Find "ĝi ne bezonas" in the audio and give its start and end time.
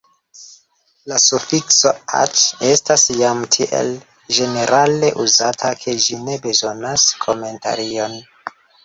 6.07-7.05